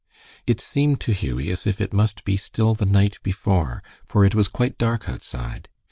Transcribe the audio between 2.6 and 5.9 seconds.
the night before, for it was quite dark outside.